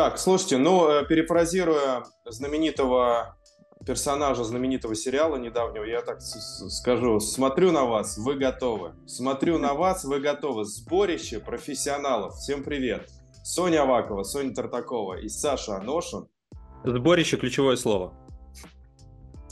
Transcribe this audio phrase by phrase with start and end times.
[0.00, 3.36] Так, слушайте, ну, э, перефразируя знаменитого
[3.84, 8.94] персонажа знаменитого сериала недавнего, я так скажу, смотрю на вас, вы готовы.
[9.06, 10.64] Смотрю на вас, вы готовы.
[10.64, 12.36] Сборище профессионалов.
[12.36, 13.10] Всем привет.
[13.44, 16.28] Соня Авакова, Соня Тартакова и Саша Аношин.
[16.82, 18.14] Сборище– ключевое слово.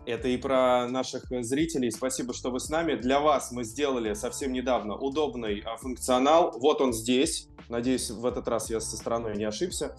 [0.06, 1.90] Это и про наших зрителей.
[1.90, 2.94] Спасибо, что вы с нами.
[2.94, 6.58] Для вас мы сделали совсем недавно удобный а, функционал.
[6.58, 7.50] Вот он здесь.
[7.68, 9.94] Надеюсь, в этот раз я со стороны не ошибся.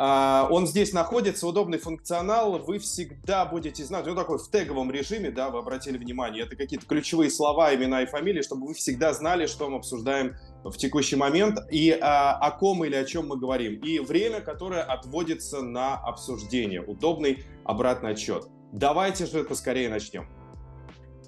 [0.00, 5.32] А, он здесь находится, удобный функционал, вы всегда будете знать, ну такой в теговом режиме,
[5.32, 9.46] да, вы обратили внимание, это какие-то ключевые слова, имена и фамилии, чтобы вы всегда знали,
[9.46, 13.80] что мы обсуждаем в текущий момент и а, о ком или о чем мы говорим,
[13.80, 18.46] и время, которое отводится на обсуждение, удобный обратный отчет.
[18.72, 20.28] Давайте же поскорее начнем.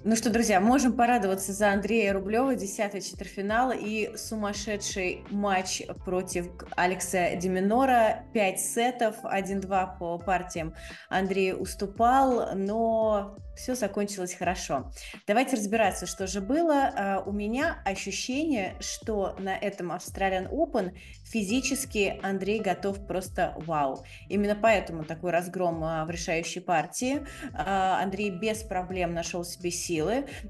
[0.02, 7.36] Ну что, друзья, можем порадоваться за Андрея Рублева, 10 четвертьфинал и сумасшедший матч против Алекса
[7.36, 8.24] Деминора.
[8.32, 10.74] 5 сетов, 1-2 по партиям
[11.10, 14.90] Андрей уступал, но все закончилось хорошо.
[15.26, 16.90] Давайте разбираться, что же было.
[16.96, 24.02] А, у меня ощущение, что на этом Australian Open физически Андрей готов просто вау.
[24.30, 27.26] Именно поэтому такой разгром а, в решающей партии.
[27.52, 29.89] А, Андрей без проблем нашел себе силы.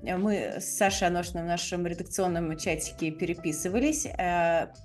[0.02, 4.06] Мы с Сашей Аношиным в нашем редакционном чатике переписывались.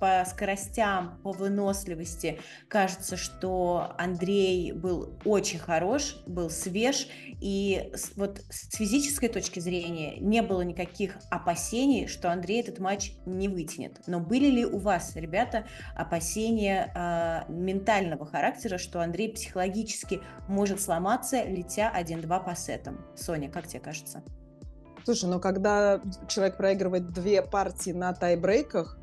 [0.00, 7.08] По скоростям, по выносливости кажется, что Андрей был очень хорош, был свеж
[7.40, 13.48] и вот с физической точки зрения не было никаких опасений, что Андрей этот матч не
[13.48, 14.00] вытянет.
[14.06, 21.44] Но были ли у вас, ребята, опасения э, ментального характера, что Андрей психологически может сломаться,
[21.44, 23.04] летя 1-2 по сетам?
[23.16, 24.22] Соня, как тебе кажется?
[25.06, 28.98] Слушай, ну когда человек проигрывает две партии на тайбрейках,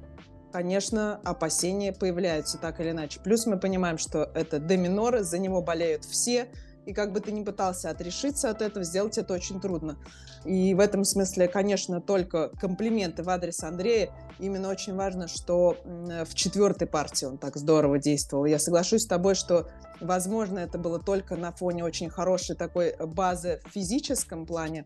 [0.51, 3.21] конечно, опасения появляются так или иначе.
[3.21, 6.49] Плюс мы понимаем, что это доминоры, за него болеют все,
[6.85, 9.97] и как бы ты ни пытался отрешиться от этого, сделать это очень трудно.
[10.43, 14.09] И в этом смысле, конечно, только комплименты в адрес Андрея.
[14.39, 18.43] Именно очень важно, что в четвертой партии он так здорово действовал.
[18.43, 19.69] Я соглашусь с тобой, что,
[20.01, 24.85] возможно, это было только на фоне очень хорошей такой базы в физическом плане,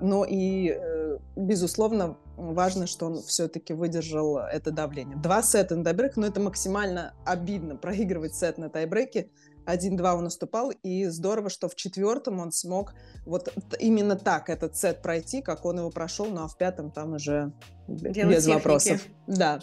[0.00, 5.16] но и, э, безусловно, важно, что он все-таки выдержал это давление.
[5.16, 9.30] Два сета на тайбрейк, но это максимально обидно проигрывать сет на тайбрейке,
[9.66, 15.02] 1-2 он уступал, и здорово, что в четвертом он смог вот именно так этот сет
[15.02, 17.52] пройти, как он его прошел, ну а в пятом там уже
[17.86, 18.54] Дело без техники.
[18.54, 19.06] вопросов.
[19.26, 19.60] Да.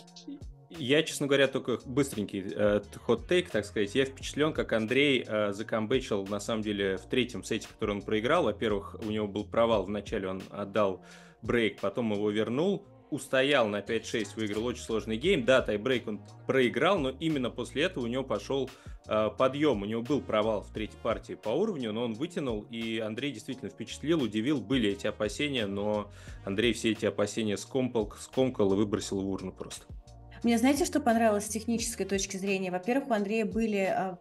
[0.69, 3.95] Я, честно говоря, только быстренький э, хот-тейк, так сказать.
[3.95, 8.43] Я впечатлен, как Андрей э, закамбэчил, на самом деле, в третьем сете, который он проиграл.
[8.43, 9.85] Во-первых, у него был провал.
[9.85, 11.01] Вначале он отдал
[11.41, 15.43] брейк, потом его вернул устоял на 5-6, выиграл очень сложный гейм.
[15.45, 18.69] Да, тайбрейк он проиграл, но именно после этого у него пошел
[19.07, 19.81] э, подъем.
[19.81, 23.69] У него был провал в третьей партии по уровню, но он вытянул, и Андрей действительно
[23.69, 24.61] впечатлил, удивил.
[24.61, 26.11] Были эти опасения, но
[26.45, 29.85] Андрей все эти опасения скомкал, скомкал и выбросил в урну просто.
[30.41, 32.71] Мне знаете, что понравилось с технической точки зрения?
[32.71, 34.15] Во-первых, у Андрея были э,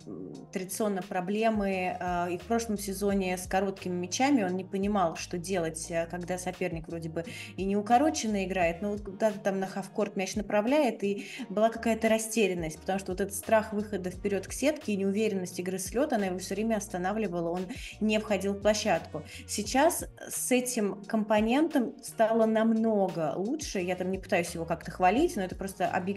[0.53, 4.43] традиционно проблемы э, и в прошлом сезоне с короткими мячами.
[4.43, 7.25] Он не понимал, что делать, э, когда соперник вроде бы
[7.57, 12.09] и не укороченно играет, но вот куда-то там на хавкорт мяч направляет, и была какая-то
[12.09, 16.17] растерянность, потому что вот этот страх выхода вперед к сетке и неуверенность игры с лета,
[16.17, 17.69] она его все время останавливала, он
[18.01, 19.23] не входил в площадку.
[19.47, 23.79] Сейчас с этим компонентом стало намного лучше.
[23.79, 26.08] Я там не пытаюсь его как-то хвалить, но это просто объективно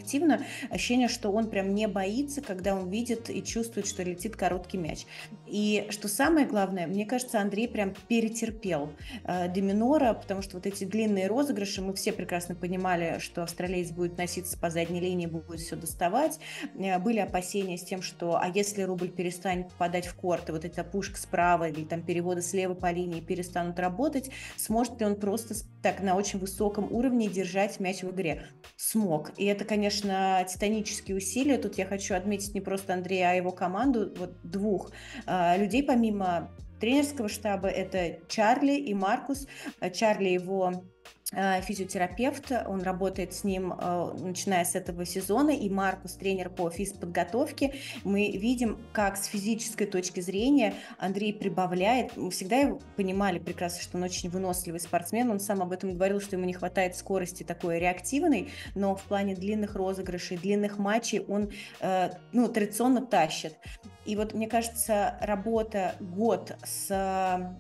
[0.70, 5.06] ощущение, что он прям не боится, когда он видит и чувствует, что летит короткий мяч.
[5.48, 8.94] И что самое главное, мне кажется, Андрей прям перетерпел
[9.26, 14.18] э, Деминора, потому что вот эти длинные розыгрыши, мы все прекрасно понимали, что австралиец будет
[14.18, 16.40] носиться по задней линии, будет все доставать.
[16.76, 20.64] Э, были опасения с тем, что а если рубль перестанет попадать в корт, и вот
[20.64, 25.56] эта пушка справа или там переводы слева по линии перестанут работать, сможет ли он просто
[25.82, 28.48] так на очень высоком уровне держать мяч в игре?
[28.78, 29.32] Смог.
[29.38, 31.58] И это, конечно, конечно, титанические усилия.
[31.58, 34.92] Тут я хочу отметить не просто Андрея, а его команду, вот двух
[35.26, 36.52] э, людей, помимо
[36.82, 39.48] тренерского штаба, это Чарли и Маркус.
[39.94, 40.84] Чарли его
[41.34, 46.70] Э, физиотерапевт, он работает с ним, э, начиная с этого сезона, и Маркус, тренер по
[46.70, 47.76] физподготовке.
[48.04, 52.18] Мы видим, как с физической точки зрения Андрей прибавляет.
[52.18, 56.36] Мы всегда понимали прекрасно, что он очень выносливый спортсмен, он сам об этом говорил, что
[56.36, 61.50] ему не хватает скорости такой реактивной, но в плане длинных розыгрышей, длинных матчей он
[61.80, 63.56] э, ну, традиционно тащит.
[64.12, 67.56] И вот, мне кажется, работа год с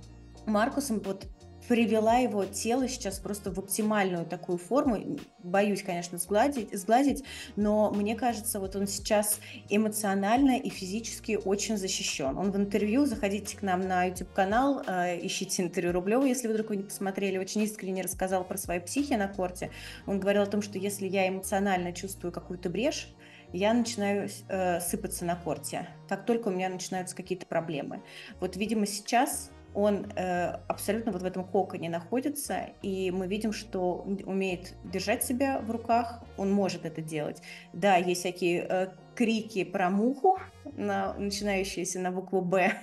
[0.45, 1.25] Маркусом, вот
[1.69, 4.97] привела его тело сейчас просто в оптимальную такую форму.
[5.41, 7.23] Боюсь, конечно, сгладить, сглазить,
[7.55, 9.39] но мне кажется, вот он сейчас
[9.69, 12.37] эмоционально и физически очень защищен.
[12.37, 16.71] Он в интервью, заходите к нам на YouTube-канал, э, ищите интервью Рублева, если вы вдруг
[16.71, 19.71] не посмотрели, очень искренне рассказал про свои психи на корте.
[20.05, 23.07] Он говорил о том, что если я эмоционально чувствую какую-то брешь,
[23.53, 28.01] я начинаю э, сыпаться на корте, как только у меня начинаются какие-то проблемы.
[28.39, 34.05] Вот, видимо, сейчас он э, абсолютно вот в этом коконе находится, и мы видим, что
[34.25, 37.41] умеет держать себя в руках, он может это делать.
[37.71, 40.39] Да, есть всякие э, крики про муху,
[40.75, 42.73] на, начинающиеся на букву «Б»,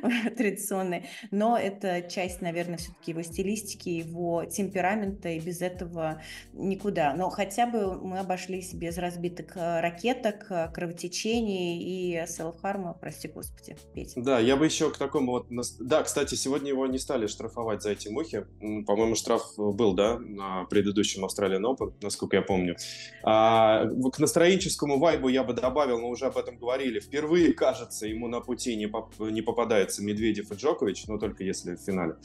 [0.36, 6.22] традиционные, но это часть, наверное, все-таки его стилистики, его темперамента, и без этого
[6.52, 7.14] никуда.
[7.14, 13.76] Но хотя бы мы обошлись без разбитых э, ракеток, э, кровотечений и селф-харма, прости господи,
[13.94, 14.12] Петь.
[14.16, 15.46] Да, я бы еще к такому вот...
[15.80, 18.46] Да, кстати, сегодня его не стали штрафовать за эти мухи.
[18.86, 22.76] По-моему, штраф был, да, на предыдущем Australian Open, насколько я помню.
[23.22, 28.28] А, к настроенческому вайбу я бы добавил, мы уже об этом говорили, впервые, кажется, ему
[28.28, 32.16] на пути не, поп не попадается Медведев и Джокович, но только если в финале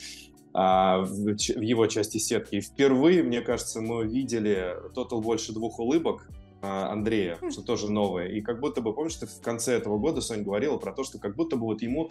[0.53, 2.61] а, в, в его части сетки.
[2.61, 6.27] Впервые, мне кажется, мы видели тотал больше двух улыбок
[6.61, 7.51] а, Андрея, хм.
[7.51, 8.27] что тоже новое.
[8.29, 11.19] И как будто бы, помнишь, ты в конце этого года, Соня, говорила про то, что
[11.19, 12.09] как будто бы вот ему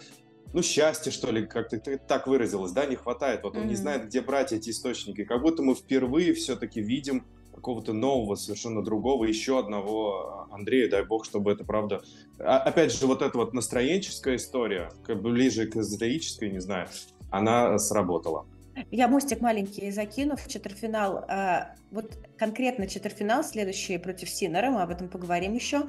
[0.53, 3.43] ну, счастье, что ли, как ты, ты так выразилась, да, не хватает.
[3.43, 3.67] Вот он mm-hmm.
[3.67, 5.25] не знает, где брать эти источники.
[5.25, 11.25] Как будто мы впервые все-таки видим какого-то нового, совершенно другого, еще одного Андрея, дай бог,
[11.25, 12.01] чтобы это правда...
[12.39, 16.87] А, опять же, вот эта вот настроенческая история, как бы ближе к эзотерической, не знаю,
[17.31, 18.45] она сработала.
[18.91, 21.25] Я мостик маленький закину в четвертьфинал.
[21.27, 25.83] А, вот конкретно четвертьфинал следующий против Синера, мы об этом поговорим еще.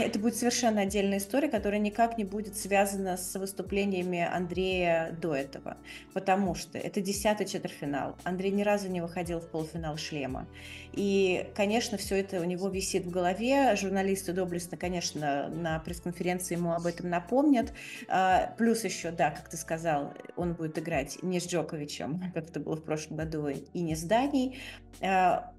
[0.00, 5.76] Это будет совершенно отдельная история, которая никак не будет связана с выступлениями Андрея до этого,
[6.14, 8.16] потому что это десятый четвертьфинал.
[8.24, 10.48] Андрей ни разу не выходил в полуфинал шлема.
[10.92, 13.76] И, конечно, все это у него висит в голове.
[13.76, 17.74] Журналисты доблестно, конечно, на пресс-конференции ему об этом напомнят.
[18.08, 22.60] А, плюс еще, да, как ты сказал, он будет играть не с Джоковичем, как это
[22.60, 24.58] было в прошлом году, и не с Данией.
[25.02, 25.52] А,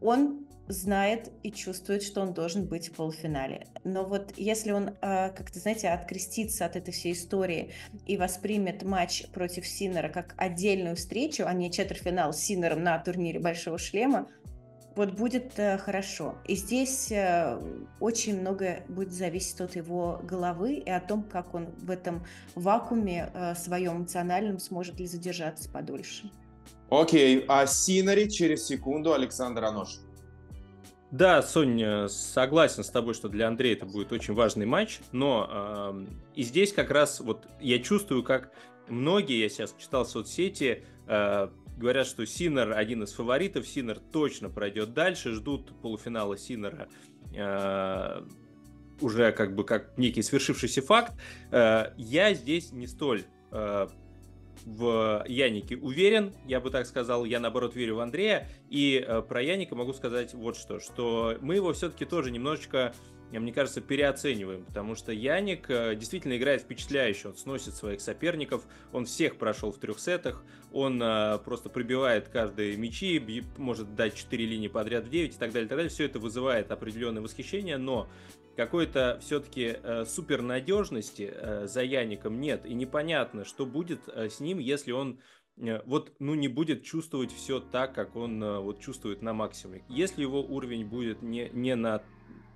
[0.00, 3.66] он знает и чувствует, что он должен быть в полуфинале.
[3.84, 7.72] Но вот если он, а, как-то, знаете, открестится от этой всей истории
[8.06, 13.40] и воспримет матч против Синера как отдельную встречу, а не четвертьфинал с Синером на турнире
[13.40, 14.28] Большого Шлема,
[14.98, 16.34] вот будет э, хорошо.
[16.46, 17.56] И здесь э,
[18.00, 22.26] очень много будет зависеть от его головы и о том, как он в этом
[22.56, 26.32] вакууме э, своем эмоциональном сможет ли задержаться подольше.
[26.90, 30.00] Окей, а Синери через секунду Александр Анош.
[31.10, 36.06] Да, Соня, согласен с тобой, что для Андрея это будет очень важный матч, но э,
[36.34, 38.52] и здесь как раз вот я чувствую, как
[38.88, 44.50] многие, я сейчас читал в соцсети, э, говорят, что Синер один из фаворитов, Синер точно
[44.50, 46.88] пройдет дальше, ждут полуфинала Синера
[47.34, 48.22] э,
[49.00, 51.14] уже как бы как некий свершившийся факт.
[51.50, 53.88] Э, я здесь не столь э,
[54.64, 59.42] в Янике уверен, я бы так сказал, я наоборот верю в Андрея, и э, про
[59.42, 62.94] Яника могу сказать вот что, что мы его все-таки тоже немножечко
[63.32, 69.04] мне кажется, переоцениваем, потому что Яник э, действительно играет впечатляюще, он сносит своих соперников, он
[69.04, 74.68] всех прошел в трех сетах, он э, просто прибивает каждые мячи, может дать 4 линии
[74.68, 75.90] подряд в 9 и так далее, и так далее.
[75.90, 78.08] Все это вызывает определенное восхищение, но
[78.56, 84.58] какой-то все-таки э, супернадежности э, за Яником нет, и непонятно, что будет э, с ним,
[84.58, 85.20] если он
[85.58, 89.84] э, вот, ну, не будет чувствовать все так, как он вот чувствует на максимуме.
[89.88, 92.02] Если его уровень будет не, не на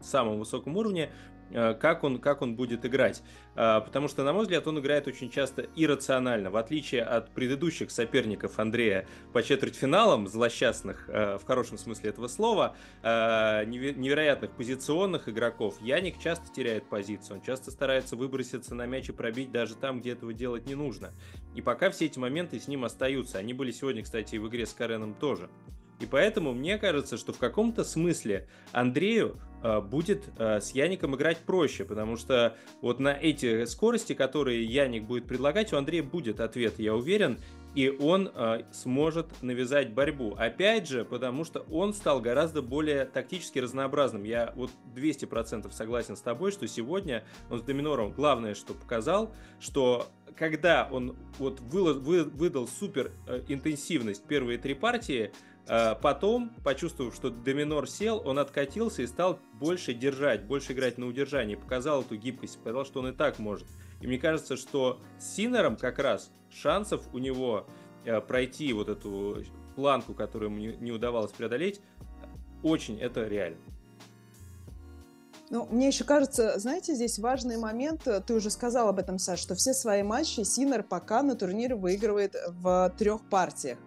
[0.07, 1.11] самом высоком уровне,
[1.53, 3.23] Э, как он, как он будет играть.
[3.55, 7.91] Э, потому что, на мой взгляд, он играет очень часто иррационально, в отличие от предыдущих
[7.91, 15.81] соперников Андрея по четвертьфиналам, злосчастных э, в хорошем смысле этого слова, невероятных позиционных игроков.
[15.81, 20.13] Яник часто теряет позицию, он часто старается выброситься на мяч и пробить даже там, где
[20.13, 21.13] этого делать не нужно.
[21.55, 23.39] И пока все эти моменты с ним остаются.
[23.39, 25.51] Они были сегодня, кстати, и в игре с Кареном тоже.
[26.03, 31.39] И поэтому мне кажется, что в каком-то смысле Андрею э, будет э, с Яником играть
[31.39, 36.81] проще, потому что вот на эти скорости, которые Яник будет предлагать, у Андрея будет ответ,
[36.81, 37.39] я уверен,
[37.77, 40.35] и он э, сможет навязать борьбу.
[40.37, 44.25] Опять же, потому что он стал гораздо более тактически разнообразным.
[44.25, 50.09] Я вот 200% согласен с тобой, что сегодня он с Доминором главное, что показал, что
[50.37, 53.13] когда он вот вы, вы, выдал супер
[53.47, 55.31] интенсивность первые три партии,
[55.67, 61.55] потом, почувствовав, что доминор сел, он откатился и стал больше держать, больше играть на удержании,
[61.55, 63.67] показал эту гибкость, показал, что он и так может.
[64.01, 67.67] И мне кажется, что с Синером как раз шансов у него
[68.05, 69.45] э, пройти вот эту
[69.77, 71.81] планку, которую ему не, удавалось преодолеть,
[72.63, 73.59] очень это реально.
[75.51, 79.55] Ну, мне еще кажется, знаете, здесь важный момент, ты уже сказал об этом, Саш, что
[79.55, 83.79] все свои матчи Синер пока на турнире выигрывает в трех партиях.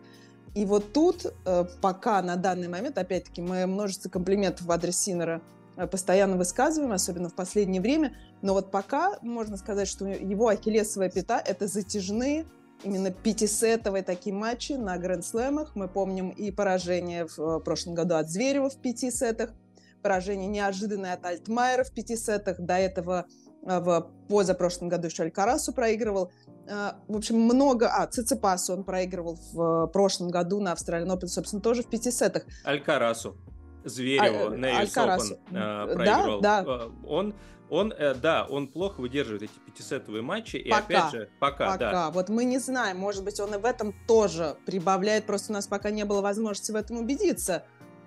[0.56, 5.42] И вот тут э, пока на данный момент, опять-таки, мы множество комплиментов в адрес Синера
[5.76, 11.10] э, постоянно высказываем, особенно в последнее время, но вот пока можно сказать, что его ахиллесовая
[11.10, 12.46] пята– это затяжные
[12.84, 15.76] именно пятисетовые такие матчи на гранд-слэмах.
[15.76, 19.54] Мы помним и поражение в прошлом году от Зверева в пяти сетах,
[20.02, 23.26] поражение неожиданное от Альтмайера в пяти сетах, до этого
[23.62, 26.32] в позапрошлом году еще Алькарасу проигрывал.
[26.70, 27.90] А, в общем, много...
[27.90, 32.44] А, Циципасу он проигрывал в прошлом году на Австралии Open, собственно, тоже в пяти сетах.
[32.64, 33.36] Алькарасу.
[33.84, 35.38] Звереву а, на Алькарасу.
[35.52, 36.42] Open проигрывал.
[36.42, 36.88] Да, да.
[37.08, 37.36] Он,
[37.70, 40.58] он, э, да, он плохо выдерживает эти пятисетовые матчи.
[40.58, 41.92] И пока, опять же, пока, пока.
[41.92, 42.12] да.
[42.12, 45.68] Вот мы не знаем, может быть, он и в этом тоже прибавляет, просто у нас
[45.68, 47.64] пока не было возможности в этом убедиться.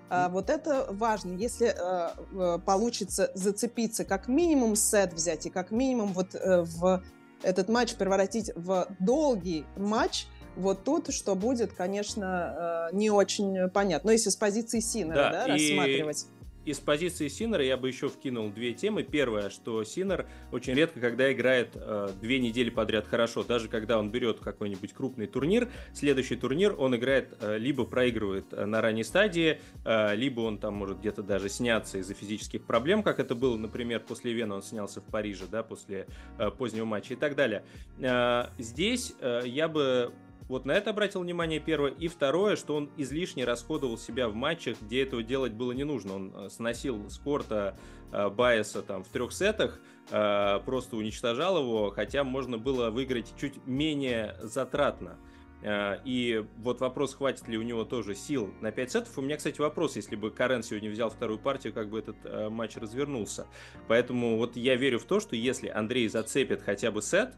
[0.09, 1.33] А, вот это важно.
[1.33, 7.03] Если а, получится зацепиться, как минимум сет взять и как минимум вот э, в
[7.43, 14.07] этот матч превратить в долгий матч, вот тут что будет, конечно, э, не очень понятно.
[14.07, 16.25] Но если с позиции Синера да, да, рассматривать
[16.69, 19.03] из позиции Синера я бы еще вкинул две темы.
[19.03, 24.11] Первое, что Синер очень редко, когда играет э, две недели подряд хорошо, даже когда он
[24.11, 29.59] берет какой-нибудь крупный турнир, следующий турнир он играет э, либо проигрывает э, на ранней стадии,
[29.83, 34.01] э, либо он там может где-то даже сняться из-за физических проблем, как это было, например,
[34.01, 36.05] после Вены он снялся в Париже, да, после
[36.37, 37.63] э, позднего матча и так далее.
[37.99, 40.13] Э, здесь э, я бы
[40.49, 41.91] вот на это обратил внимание первое.
[41.91, 46.15] И второе, что он излишне расходовал себя в матчах, где этого делать было не нужно.
[46.15, 47.77] Он э, сносил с корта
[48.11, 49.79] э, Байеса там в трех сетах,
[50.09, 55.17] э, просто уничтожал его, хотя можно было выиграть чуть менее затратно.
[55.61, 59.17] Э, и вот вопрос, хватит ли у него тоже сил на 5 сетов.
[59.19, 62.49] У меня, кстати, вопрос, если бы Карен сегодня взял вторую партию, как бы этот э,
[62.49, 63.45] матч развернулся.
[63.87, 67.35] Поэтому вот я верю в то, что если Андрей зацепит хотя бы сет,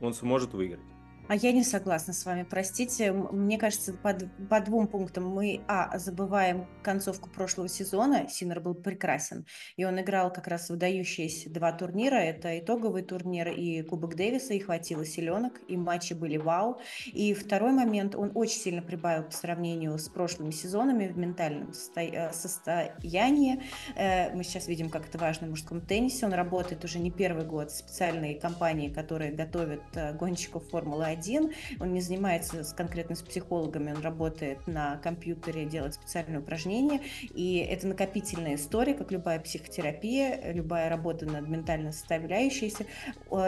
[0.00, 0.80] он сможет выиграть.
[1.28, 3.12] А я не согласна с вами, простите.
[3.12, 4.12] Мне кажется, по,
[4.50, 8.28] по двум пунктам мы, а, забываем концовку прошлого сезона.
[8.28, 9.46] Синер был прекрасен.
[9.76, 12.16] И он играл как раз выдающиеся два турнира.
[12.16, 14.54] Это итоговый турнир и Кубок Дэвиса.
[14.54, 16.80] И хватило селенок, и матчи были вау.
[17.06, 22.32] И второй момент, он очень сильно прибавил по сравнению с прошлыми сезонами в ментальном э,
[22.32, 23.62] состоянии.
[23.94, 26.26] Э, мы сейчас видим, как это важно в мужском теннисе.
[26.26, 31.52] Он работает уже не первый год в специальной компании, которые готовят э, гонщиков Формулы один,
[31.80, 37.00] он не занимается с, конкретно с психологами, он работает на компьютере, делает специальные упражнения,
[37.34, 42.86] и это накопительная история, как любая психотерапия, любая работа над ментально составляющейся.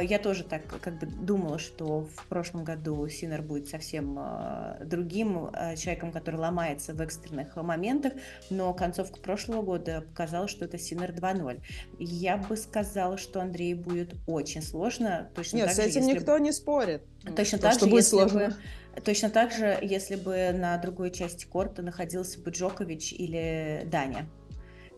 [0.03, 5.47] Я тоже так как бы думала, что в прошлом году Синер будет совсем э, другим
[5.53, 8.13] э, человеком, который ломается в экстренных моментах,
[8.51, 11.61] но концовка прошлого года показала, что это Синер 2.0.
[11.99, 15.31] Я бы сказала, что Андрею будет очень сложно.
[15.35, 17.03] Точно Нет, с этим же, никто не спорит.
[17.37, 18.57] Точно так же, если сложно.
[18.95, 24.29] бы, точно так же, если бы на другой части корта находился бы Джокович или Даня.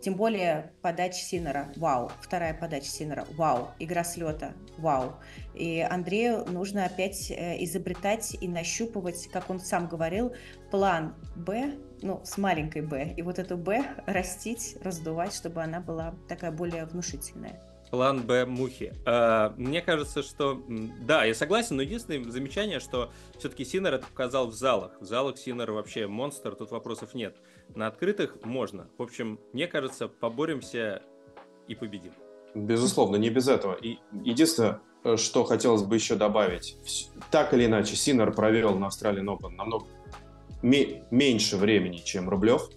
[0.03, 2.13] Тем более подача Синера, вау.
[2.21, 3.71] Вторая подача Синера, вау.
[3.79, 5.17] Игра с лета, вау.
[5.55, 10.33] И Андрею нужно опять э, изобретать и нащупывать, как он сам говорил,
[10.71, 13.15] план Б, ну, с маленькой Б.
[13.17, 17.61] И вот эту Б растить, раздувать, чтобы она была такая более внушительная.
[17.91, 18.93] План Б мухи.
[19.05, 20.61] А, мне кажется, что
[21.01, 25.01] да, я согласен, но единственное замечание, что все-таки Синер это показал в залах.
[25.01, 27.37] В залах Синер вообще монстр, тут вопросов нет.
[27.75, 28.89] На открытых можно.
[28.99, 31.03] В общем, мне кажется, поборемся
[31.69, 32.13] и победим.
[32.55, 33.75] Безусловно, не без этого.
[33.75, 36.77] И единственное, э, что хотелось бы еще добавить.
[37.31, 39.87] Так или иначе, Синер провел на Австралиан Open намного
[40.63, 42.69] меньше времени, чем Рублев.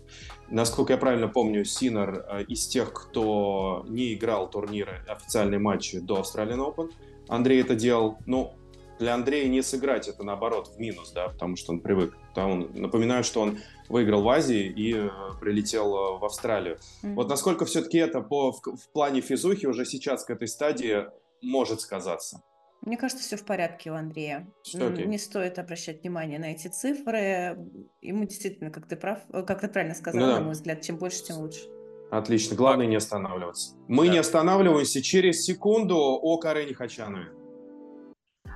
[0.51, 6.21] Насколько я правильно помню, Синер э, из тех, кто не играл турниры, официальные матчи до
[6.21, 6.91] Australian Open.
[7.27, 8.53] Андрей это делал, ну,
[8.99, 12.17] для Андрея не сыграть это наоборот в минус, да, потому что он привык.
[12.35, 16.77] Да, он, напоминаю, что он выиграл в Азии и э, прилетел э, в Австралию.
[17.03, 17.13] Mm-hmm.
[17.13, 21.05] Вот насколько все-таки это по, в, в плане физухи уже сейчас к этой стадии
[21.41, 22.43] может сказаться?
[22.81, 24.47] Мне кажется, все в порядке у Андрея.
[24.63, 27.57] Что, Не стоит обращать внимание на эти цифры.
[28.01, 30.39] Ему действительно, как ты прав, э, как ты правильно сказал, ну, да.
[30.39, 31.61] на мой взгляд, чем больше, тем лучше.
[32.09, 32.55] Отлично.
[32.55, 33.75] Главное не останавливаться.
[33.87, 34.13] Мы да.
[34.13, 37.27] не останавливаемся через секунду о Карене Хачанове.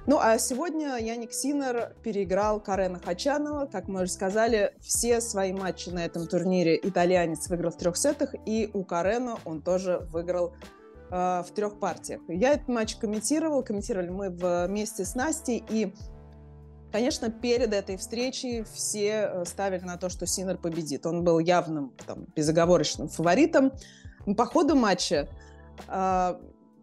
[0.05, 3.67] Ну, а сегодня Яник Синер переиграл Карена Хачанова.
[3.67, 8.35] Как мы уже сказали, все свои матчи на этом турнире итальянец выиграл в трех сетах,
[8.45, 10.55] и у Карена он тоже выиграл
[11.09, 12.21] в трех партиях.
[12.27, 15.93] Я этот матч комментировал, комментировали мы вместе с Настей, и
[16.91, 21.07] Конечно, перед этой встречей все э, ставили на то, что Синер победит.
[21.07, 23.71] Он был явным, там, безоговорочным фаворитом.
[24.37, 25.27] По ходу матча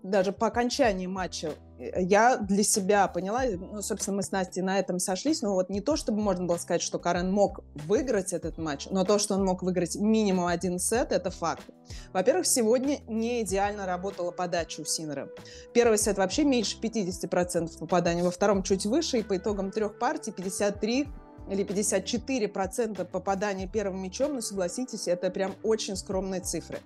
[0.03, 4.79] даже по окончании матча э, я для себя поняла, ну, собственно, мы с Настей на
[4.79, 8.59] этом сошлись, но вот не то, чтобы можно было сказать, что Карен мог выиграть этот
[8.59, 11.65] матч, но то, что он мог выиграть минимум один сет, это факт.
[12.13, 15.29] Во-первых, сегодня не идеально работала подача у Синера.
[15.73, 20.33] Первый сет вообще меньше 50% попадания, во втором чуть выше, и по итогам трех партий
[20.33, 21.09] 53
[21.51, 26.79] или 54% попадания первым мячом, ну, согласитесь, это прям очень скромные цифры.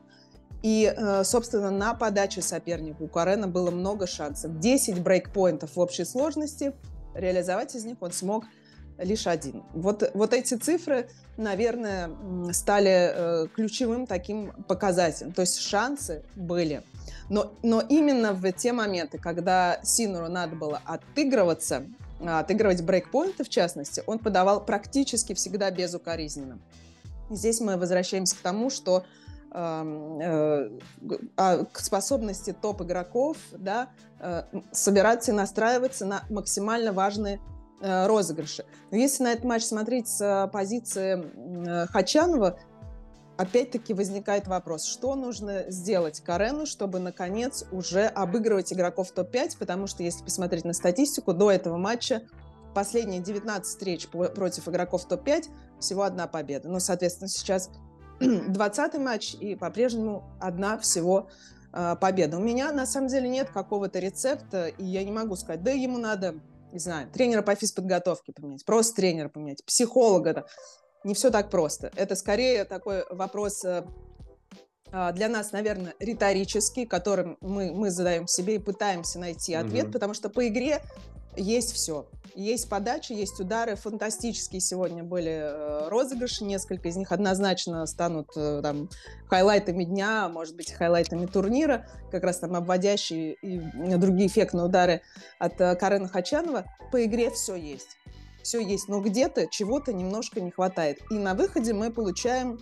[0.65, 4.59] И, э, собственно, на подаче соперника у Карена было много шансов.
[4.61, 6.73] 10 брейкпоинтов в общей сложности.
[7.15, 8.47] Реализовать из них он смог
[8.97, 9.63] лишь один.
[9.75, 12.11] Вот, вот эти цифры, наверное,
[12.53, 15.33] стали э, ключевым таким показателем.
[15.33, 16.83] То есть шансы были.
[17.29, 21.85] Но, но именно в те моменты, когда Синуру надо было отыгрываться,
[22.25, 26.59] отыгрывать брейкпоинты в частности, он подавал практически всегда безукоризненно.
[27.29, 29.05] Здесь мы возвращаемся к тому, что а,
[29.55, 30.71] к
[31.75, 34.43] способности топ-игроков да, э,
[34.73, 37.41] собираться и настраиваться на максимально важные
[37.81, 38.65] э, розыгрыши.
[38.91, 42.59] Но если на этот матч смотреть с позиции Хачанова,
[43.37, 50.03] опять-таки возникает вопрос, что нужно сделать Карену, чтобы, наконец, уже обыгрывать игроков топ-5, потому что,
[50.03, 52.23] если посмотреть на статистику, до этого матча
[52.75, 55.45] последние 19 встреч против игроков топ-5
[55.79, 56.69] всего одна победа.
[56.69, 57.71] Ну, соответственно, сейчас
[58.49, 61.29] 20 матч и по-прежнему одна всего
[61.73, 62.39] э, победа.
[62.39, 65.99] У меня на самом деле нет какого-то рецепта, и я не могу сказать, да ему
[65.99, 66.35] надо,
[66.73, 70.47] не знаю, тренера по физподготовке поменять, просто тренера поменять, психолога.
[71.05, 71.93] Не все так просто.
[71.97, 73.85] Это скорее такой вопрос э,
[75.13, 79.93] для нас, наверное, риторический, которым мы, мы задаем себе и пытаемся найти ответ, mm-hmm.
[79.93, 80.81] потому что по игре
[81.37, 82.07] есть все.
[82.35, 83.77] Есть подачи, есть удары.
[83.77, 86.45] Фантастические сегодня были э, розыгрыши.
[86.45, 88.89] Несколько из них однозначно станут э, там,
[89.29, 91.87] хайлайтами дня, может быть, хайлайтами турнира.
[92.11, 93.61] Как раз там обводящие и
[93.97, 95.03] другие эффектные удары
[95.39, 96.65] от э, Карена Хачанова.
[96.91, 97.97] По игре все есть.
[98.43, 100.99] Все есть, но где-то чего-то немножко не хватает.
[101.11, 102.59] И на выходе мы получаем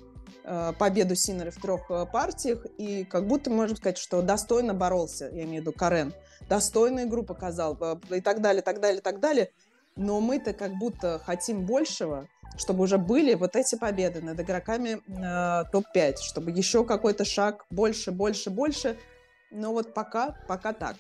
[0.79, 5.63] победу Синера в трех партиях, и как будто можно сказать, что достойно боролся, я имею
[5.63, 6.13] в виду Карен
[6.49, 7.79] достойную игру показал
[8.11, 9.51] и так далее, так далее, так далее.
[9.97, 15.65] Но мы-то как будто хотим большего, чтобы уже были вот эти победы над игроками э,
[15.71, 18.99] топ-5, чтобы еще какой-то шаг больше, больше, больше.
[19.51, 20.97] Но вот пока, пока так.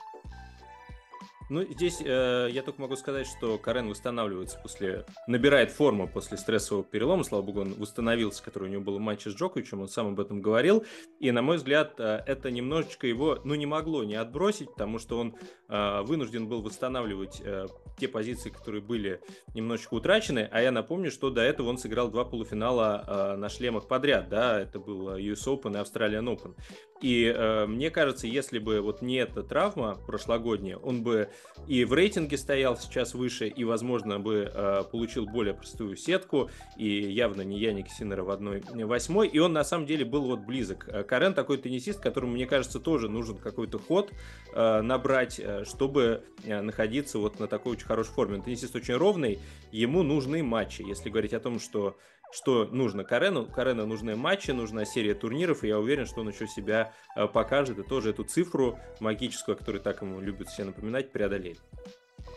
[1.52, 5.04] Ну, здесь э, я только могу сказать, что Карен восстанавливается после...
[5.26, 7.24] Набирает форму после стрессового перелома.
[7.24, 9.82] Слава богу, он восстановился, который у него был в матче с Джоковичем.
[9.82, 10.86] Он сам об этом говорил.
[11.20, 15.18] И, на мой взгляд, э, это немножечко его, ну, не могло не отбросить, потому что
[15.18, 15.36] он
[15.68, 17.66] э, вынужден был восстанавливать э,
[17.98, 19.20] те позиции, которые были
[19.52, 20.48] немножечко утрачены.
[20.50, 24.30] А я напомню, что до этого он сыграл два полуфинала э, на шлемах подряд.
[24.30, 26.54] Да, это был US Open и Australian Open.
[27.02, 31.28] И э, мне кажется, если бы вот не эта травма прошлогодняя, он бы
[31.66, 36.86] и в рейтинге стоял сейчас выше, и, возможно, бы э, получил более простую сетку, и
[36.86, 40.88] явно не Яник Синера в одной восьмой, и он на самом деле был вот близок.
[40.88, 44.10] Э, Карен такой теннисист, которому, мне кажется, тоже нужен какой-то ход
[44.54, 48.36] э, набрать, э, чтобы э, находиться вот на такой очень хорошей форме.
[48.36, 49.38] Он теннисист очень ровный,
[49.70, 50.82] ему нужны матчи.
[50.82, 51.96] Если говорить о том, что
[52.32, 53.46] что нужно Карену.
[53.46, 57.78] Карену нужны матчи, нужна серия турниров, и я уверен, что он еще себя э, покажет
[57.78, 61.60] и тоже эту цифру магическую, которую так ему любят все напоминать, преодолеет.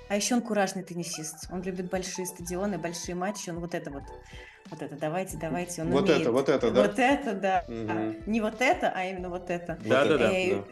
[0.09, 1.47] А еще он куражный теннисист.
[1.51, 3.49] Он любит большие стадионы, большие матчи.
[3.49, 4.03] Он вот это вот
[4.69, 6.21] вот это, давайте, давайте, он вот умеет.
[6.21, 6.81] это, вот это, да?
[6.81, 7.65] Вот это, да.
[7.67, 8.31] Угу.
[8.31, 9.77] Не вот это, а именно вот это.
[9.85, 10.31] Да, да, да.
[10.39, 10.63] И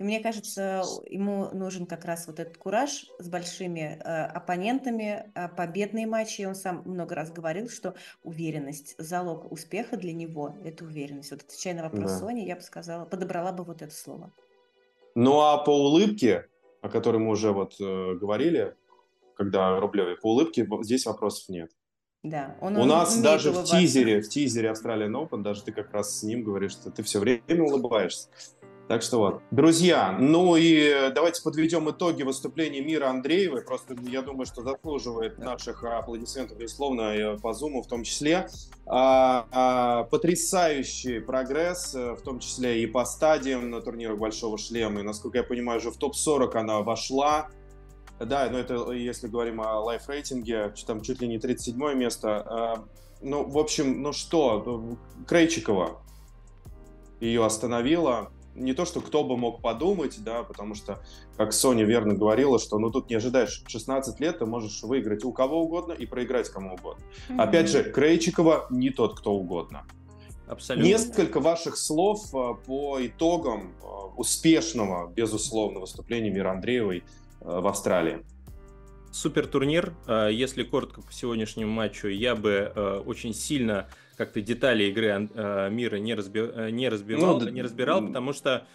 [0.00, 6.08] мне кажется, ему нужен как раз вот этот кураж с большими э, оппонентами, э, победные
[6.08, 6.42] матчи.
[6.42, 11.30] Он сам много раз говорил, что уверенность, залог успеха для него– это уверенность.
[11.30, 12.18] Вот отвечая на вопрос да.
[12.18, 14.32] Сони, я бы сказала, подобрала бы вот это слово.
[15.14, 16.48] Ну а по улыбке,
[16.82, 18.74] о которой мы уже вот э, говорили,
[19.36, 21.70] когда Рублеве, по улыбке здесь вопросов нет.
[22.24, 26.20] Да, он, У нас даже в тизере, в тизере Australian Open, даже ты как раз
[26.20, 28.28] с ним говоришь, что ты все время улыбаешься.
[28.88, 29.42] Так что вот.
[29.50, 33.60] Друзья, ну и давайте подведем итоги выступления Мира Андреевой.
[33.62, 38.48] Просто я думаю, что заслуживает наших аплодисментов, безусловно, по Зуму в том числе.
[38.86, 45.00] А, а, потрясающий прогресс, в том числе и по стадиям на турнирах Большого Шлема.
[45.00, 47.48] И, насколько я понимаю, уже в топ-40 она вошла.
[48.24, 52.42] Да, но это если говорим о лайф-рейтинге, там чуть ли не 37 место.
[52.46, 52.84] А,
[53.20, 56.00] ну, в общем, ну что, ну, Крейчикова
[57.20, 58.30] ее остановила.
[58.54, 61.02] не то, что кто бы мог подумать, да, потому что,
[61.36, 65.32] как Соня верно говорила, что ну тут не ожидаешь 16 лет, ты можешь выиграть у
[65.32, 67.04] кого угодно и проиграть кому угодно.
[67.28, 67.40] Mm-hmm.
[67.40, 69.84] Опять же, Крейчикова не тот, кто угодно.
[70.46, 70.86] Абсолютно.
[70.86, 77.02] Несколько ваших слов э, по итогам э, успешного, безусловно, выступления Мира Андреевой э,
[77.44, 78.24] в Австралии.
[79.12, 79.94] Супер турнир.
[80.08, 82.72] Если коротко по сегодняшнему матчу, я бы
[83.06, 85.28] очень сильно как-то детали игры
[85.70, 86.72] Мира не, разби...
[86.72, 88.66] не разбивал, ну, не разбирал, потому что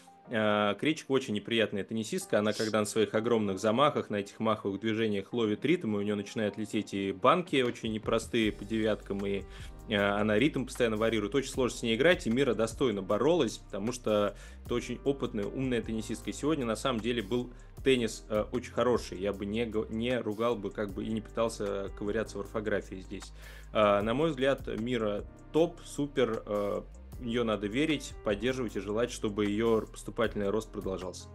[0.79, 2.39] Кричик очень неприятная теннисистка.
[2.39, 6.15] Она, когда на своих огромных замахах, на этих маховых движениях ловит ритм, и у нее
[6.15, 9.43] начинают лететь и банки очень непростые по девяткам, и
[9.89, 13.91] Э, она ритм постоянно варьирует, очень сложно с ней играть, и Мира достойно боролась, потому
[13.91, 16.29] что это очень опытная, умная теннисистка.
[16.29, 17.51] И сегодня на самом деле был
[17.83, 21.89] теннис э, очень хороший, я бы не, не ругал бы как бы и не пытался
[21.97, 23.31] ковыряться в орфографии здесь.
[23.73, 26.81] Э, на мой взгляд, Мира топ, супер, э,
[27.21, 31.27] ее надо верить, поддерживать и желать, чтобы ее поступательный рост продолжался.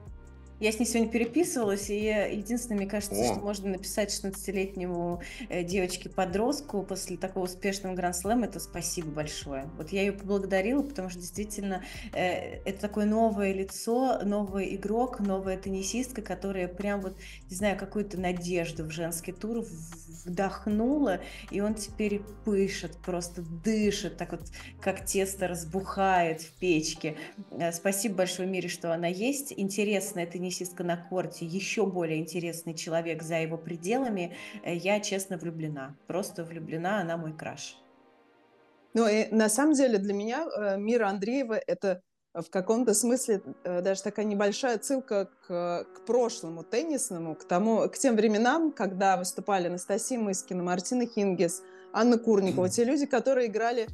[0.60, 3.32] Я с ней сегодня переписывалась, и единственное, мне кажется, О.
[3.32, 9.68] что можно написать 16-летнему э, девочке-подростку после такого успешного гранд-слэма, это спасибо большое.
[9.76, 15.56] Вот я ее поблагодарила, потому что действительно э, это такое новое лицо, новый игрок, новая
[15.56, 17.16] теннисистка, которая прям вот,
[17.50, 19.64] не знаю, какую-то надежду в женский тур
[20.24, 24.42] вдохнула, и он теперь пышет, просто дышит, так вот,
[24.80, 27.16] как тесто разбухает в печке.
[27.50, 29.52] Э, спасибо большое Мире, что она есть.
[29.56, 34.36] Интересная теннисистка на корте, еще более интересный человек за его пределами.
[34.62, 35.96] Э, я, честно, влюблена.
[36.06, 37.76] Просто влюблена, она мой краш.
[38.94, 42.00] Ну и на самом деле для меня э, Мира Андреева– это
[42.34, 47.96] в каком-то смысле э, даже такая небольшая ссылка к, к прошлому теннисному, к, тому, к
[47.96, 53.86] тем временам, когда выступали Анастасия Мыскина, Мартина Хингес, Анна Курникова, те люди, которые играли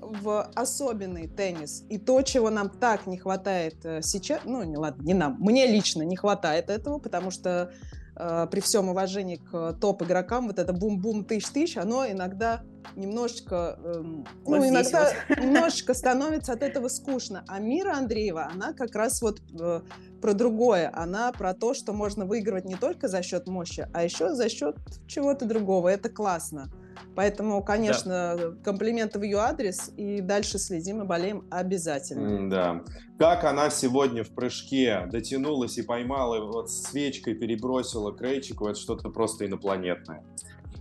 [0.00, 1.84] в особенный теннис.
[1.90, 5.66] И то, чего нам так не хватает э, сейчас, ну, не ладно, не нам, мне
[5.66, 7.72] лично не хватает этого, потому что
[8.14, 12.62] при всем уважении к топ-игрокам, вот это бум-бум тысяч-тысяч, оно иногда
[12.96, 14.02] немножечко, э,
[14.44, 15.38] вот ну, иногда вот.
[15.42, 17.44] немножечко становится от этого скучно.
[17.48, 19.80] А Мира Андреева, она как раз вот э,
[20.20, 20.90] про другое.
[20.94, 24.76] Она про то, что можно выигрывать не только за счет мощи, а еще за счет
[25.06, 25.88] чего-то другого.
[25.88, 26.70] Это классно.
[27.14, 28.50] Поэтому, конечно, да.
[28.64, 32.48] комплименты в ее адрес, и дальше следим и болеем обязательно.
[32.48, 32.82] Да.
[33.18, 39.46] Как она сегодня в прыжке дотянулась и поймала, вот свечкой перебросила Крейчику, это что-то просто
[39.46, 40.24] инопланетное.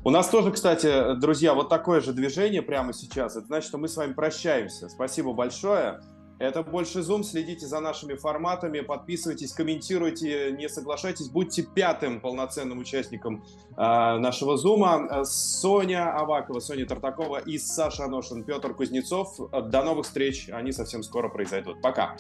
[0.04, 3.36] У нас тоже, кстати, друзья, вот такое же движение прямо сейчас.
[3.36, 4.90] Это значит, что мы с вами прощаемся.
[4.90, 6.02] Спасибо большое.
[6.42, 7.24] Это больше Zoom.
[7.24, 11.30] Следите за нашими форматами, подписывайтесь, комментируйте, не соглашайтесь.
[11.30, 15.24] Будьте пятым полноценным участником э, нашего Zoom.
[15.24, 19.38] Соня Авакова, Соня Тартакова и Саша Аношин, Петр Кузнецов.
[19.52, 20.50] До новых встреч.
[20.50, 21.80] Они совсем скоро произойдут.
[21.82, 22.18] Пока.